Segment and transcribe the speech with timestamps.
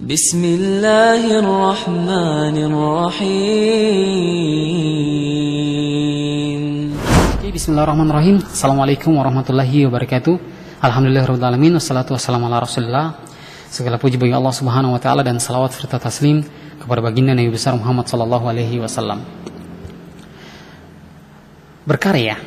[0.00, 4.20] بسم الله الرحمن الرحيم
[7.40, 8.40] Oke, Bismillahirrahmanirrahim.
[8.40, 10.34] Assalamualaikum warahmatullahi wabarakatuh.
[10.80, 11.76] Alhamdulillahirrahmanirrahim.
[11.76, 13.20] Wassalatu wassalamu ala rasulillah.
[13.68, 16.42] Segala puji bagi Allah subhanahu wa ta'ala dan salawat serta taslim
[16.80, 19.20] kepada baginda Nabi besar Muhammad sallallahu alaihi wasallam.
[21.84, 22.40] Berkarya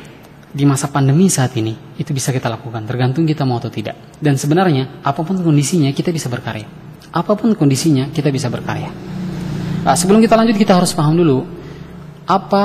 [0.54, 3.94] di masa pandemi saat ini itu bisa kita lakukan tergantung kita mau atau tidak.
[4.18, 6.77] Dan sebenarnya apapun kondisinya kita bisa berkarya.
[7.09, 8.89] Apa pun kondisinya kita bisa berkarya.
[9.79, 11.47] Nah, sebelum kita lanjut kita harus paham dulu
[12.29, 12.63] apa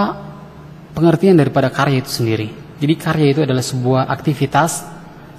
[0.92, 2.48] pengertian daripada karya itu sendiri.
[2.76, 4.84] Jadi karya itu adalah sebuah aktivitas,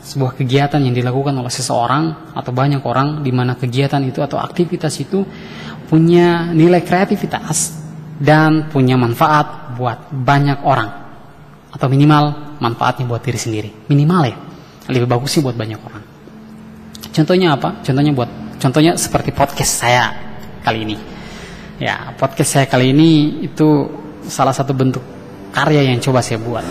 [0.02, 4.98] sebuah kegiatan yang dilakukan oleh seseorang atau banyak orang di mana kegiatan itu atau aktivitas
[4.98, 5.21] itu
[5.85, 7.77] punya nilai kreativitas
[8.17, 10.90] dan punya manfaat buat banyak orang
[11.70, 13.70] atau minimal manfaatnya buat diri sendiri.
[13.91, 14.37] Minimal ya.
[14.90, 16.03] Lebih bagus sih buat banyak orang.
[17.12, 17.84] Contohnya apa?
[17.84, 20.11] Contohnya buat contohnya seperti podcast saya
[20.65, 20.97] kali ini.
[21.75, 23.91] Ya, podcast saya kali ini itu
[24.25, 25.03] salah satu bentuk
[25.51, 26.63] karya yang coba saya buat.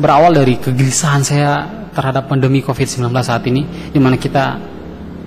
[0.00, 4.58] Berawal dari kegelisahan saya terhadap pandemi COVID-19 saat ini, di mana kita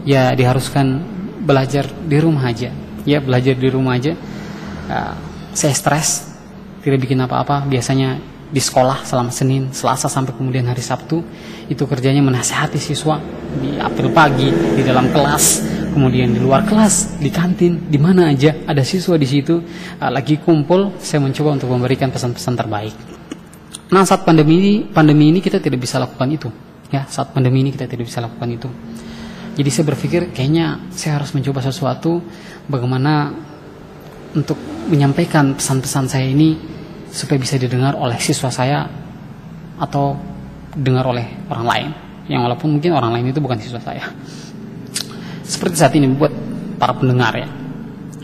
[0.07, 1.03] ya diharuskan
[1.43, 2.71] belajar di rumah aja.
[3.05, 4.13] Ya, belajar di rumah aja.
[4.89, 5.13] Uh,
[5.51, 6.31] saya stres,
[6.81, 7.65] tidak bikin apa-apa.
[7.67, 8.17] Biasanya
[8.51, 11.23] di sekolah selama Senin, Selasa sampai kemudian hari Sabtu
[11.71, 13.15] itu kerjanya menasehati siswa
[13.59, 18.63] di apel pagi, di dalam kelas, kemudian di luar kelas, di kantin, di mana aja
[18.65, 19.59] ada siswa di situ
[19.99, 22.95] uh, lagi kumpul, saya mencoba untuk memberikan pesan-pesan terbaik.
[23.91, 26.47] Nah, saat pandemi ini, pandemi ini kita tidak bisa lakukan itu.
[26.91, 28.69] Ya, saat pandemi ini kita tidak bisa lakukan itu.
[29.51, 32.23] Jadi saya berpikir kayaknya saya harus mencoba sesuatu
[32.71, 33.35] bagaimana
[34.31, 34.55] untuk
[34.87, 36.55] menyampaikan pesan-pesan saya ini
[37.11, 38.87] supaya bisa didengar oleh siswa saya
[39.75, 40.15] atau
[40.71, 41.89] dengar oleh orang lain
[42.31, 44.07] yang walaupun mungkin orang lain itu bukan siswa saya
[45.51, 46.31] seperti saat ini buat
[46.79, 47.49] para pendengar ya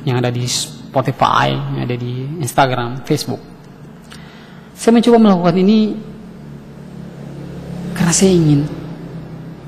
[0.07, 3.43] yang ada di Spotify yang ada di Instagram Facebook
[4.71, 5.79] saya mencoba melakukan ini
[7.91, 8.63] karena saya ingin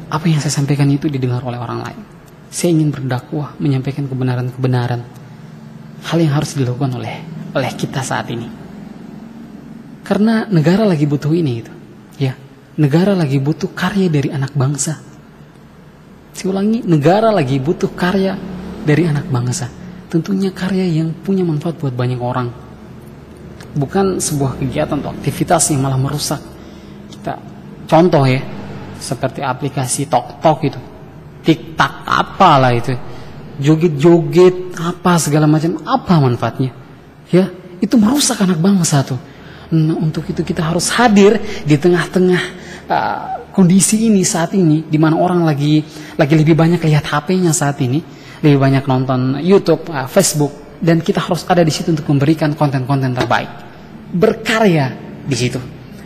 [0.07, 2.01] apa yang saya sampaikan itu didengar oleh orang lain
[2.47, 5.03] saya ingin berdakwah menyampaikan kebenaran-kebenaran
[6.07, 7.19] hal yang harus dilakukan oleh
[7.51, 8.69] oleh kita saat ini
[10.09, 11.69] karena negara lagi butuh ini itu.
[12.17, 12.33] Ya,
[12.81, 14.97] negara lagi butuh karya dari anak bangsa.
[16.39, 18.31] Saya ulangi, negara lagi butuh karya
[18.87, 19.67] dari anak bangsa.
[20.07, 22.47] Tentunya karya yang punya manfaat buat banyak orang.
[23.75, 26.39] Bukan sebuah kegiatan atau aktivitas yang malah merusak.
[27.11, 27.35] Kita
[27.91, 28.39] contoh ya,
[29.03, 30.79] seperti aplikasi tok-tok itu.
[31.43, 32.95] Tik-tak apalah itu.
[33.59, 36.71] Joget-joget apa segala macam, apa manfaatnya?
[37.35, 37.51] Ya,
[37.83, 39.19] itu merusak anak bangsa tuh
[39.69, 42.58] Nah, untuk itu kita harus hadir di tengah-tengah
[43.53, 45.83] kondisi ini saat ini, di mana orang lagi
[46.17, 48.01] lagi lebih banyak lihat HP-nya saat ini,
[48.41, 53.13] lebih banyak nonton YouTube, uh, Facebook, dan kita harus ada di situ untuk memberikan konten-konten
[53.13, 53.49] terbaik,
[54.15, 55.59] berkarya di situ,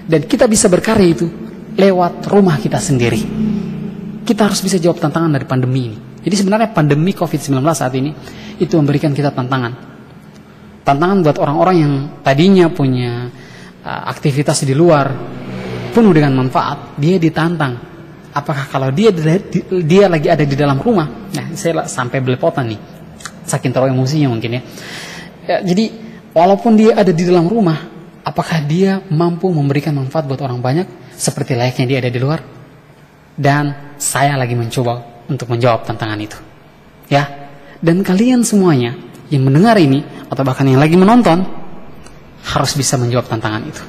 [0.10, 1.28] dan kita bisa berkarya itu
[1.80, 3.22] lewat rumah kita sendiri.
[4.24, 5.98] Kita harus bisa jawab tantangan dari pandemi ini.
[6.24, 8.16] Jadi sebenarnya pandemi COVID-19 saat ini
[8.56, 9.76] itu memberikan kita tantangan.
[10.84, 11.94] Tantangan buat orang-orang yang
[12.24, 13.28] tadinya punya
[13.84, 15.12] uh, aktivitas di luar
[15.94, 17.78] penuh dengan manfaat, dia ditantang.
[18.34, 19.14] Apakah kalau dia
[19.86, 21.30] dia lagi ada di dalam rumah?
[21.30, 22.82] Nah, saya sampai belepotan nih.
[23.46, 24.62] Saking terlalu emosinya mungkin ya.
[25.46, 25.58] ya.
[25.62, 25.94] Jadi,
[26.34, 27.78] walaupun dia ada di dalam rumah,
[28.26, 32.42] apakah dia mampu memberikan manfaat buat orang banyak seperti layaknya dia ada di luar?
[33.38, 36.38] Dan saya lagi mencoba untuk menjawab tantangan itu.
[37.14, 37.30] Ya.
[37.84, 38.98] Dan kalian semuanya
[39.30, 41.46] yang mendengar ini atau bahkan yang lagi menonton
[42.44, 43.84] harus bisa menjawab tantangan itu.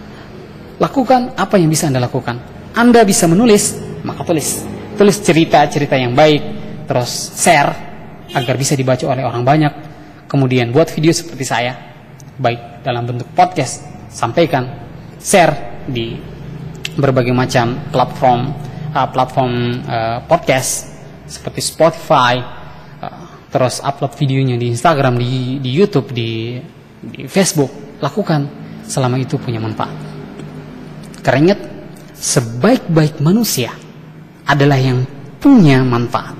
[0.82, 2.36] Lakukan apa yang bisa Anda lakukan.
[2.74, 4.66] Anda bisa menulis, maka tulis.
[4.98, 6.42] Tulis cerita-cerita yang baik,
[6.90, 7.70] terus share
[8.34, 9.72] agar bisa dibaca oleh orang banyak.
[10.26, 11.78] Kemudian buat video seperti saya,
[12.34, 14.66] baik dalam bentuk podcast, sampaikan,
[15.22, 16.18] share di
[16.98, 18.40] berbagai macam platform
[18.94, 19.52] uh, platform
[19.86, 20.90] uh, podcast
[21.26, 22.38] seperti Spotify,
[23.02, 26.58] uh, terus upload videonya di Instagram, di, di YouTube, di,
[27.02, 28.46] di Facebook, lakukan
[28.86, 30.13] selama itu punya manfaat.
[31.24, 31.60] Karena ingat,
[32.12, 33.72] sebaik-baik manusia
[34.44, 35.08] adalah yang
[35.40, 36.36] punya manfaat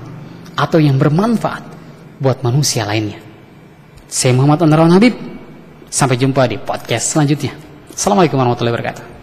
[0.53, 1.65] atau yang bermanfaat
[2.21, 3.17] buat manusia lainnya.
[4.05, 5.17] Saya Muhammad Anwar Habib.
[5.89, 7.55] Sampai jumpa di podcast selanjutnya.
[7.95, 9.14] Assalamualaikum warahmatullahi wabarakatuh.